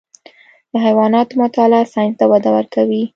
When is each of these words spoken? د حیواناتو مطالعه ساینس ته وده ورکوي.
د 0.71 0.73
حیواناتو 0.85 1.33
مطالعه 1.41 1.89
ساینس 1.93 2.15
ته 2.19 2.25
وده 2.31 2.49
ورکوي. 2.57 3.03